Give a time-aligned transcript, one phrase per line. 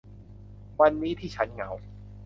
[0.81, 1.69] วันนี้ที่ฉันเหงา